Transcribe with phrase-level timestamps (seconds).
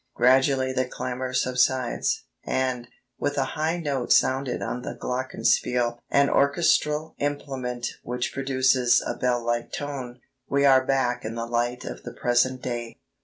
[0.15, 2.87] Gradually the clamor subsides," and,
[3.19, 9.45] with a high note sounded on the glockenspiel [an orchestral implement which produces a bell
[9.45, 10.19] like tone],
[10.49, 12.97] "we are back in the light of the present day.